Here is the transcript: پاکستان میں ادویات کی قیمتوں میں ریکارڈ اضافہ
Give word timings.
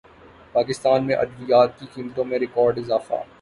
پاکستان 0.55 1.05
میں 1.07 1.15
ادویات 1.15 1.79
کی 1.79 1.85
قیمتوں 1.93 2.25
میں 2.25 2.39
ریکارڈ 2.39 2.79
اضافہ 2.79 3.13